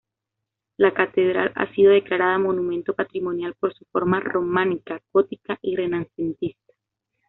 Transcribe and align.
La 0.77 0.95
catedral 0.95 1.51
ha 1.53 1.71
sido 1.75 1.91
declarada 1.91 2.39
monumento 2.39 2.95
patrimonial 2.95 3.53
por 3.59 3.75
su 3.75 3.85
forma 3.91 4.19
románica, 4.19 4.99
gótica 5.13 5.59
y 5.61 5.75
renacentista. 5.75 6.73